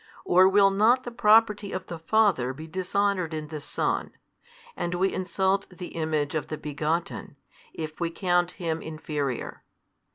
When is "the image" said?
5.69-6.33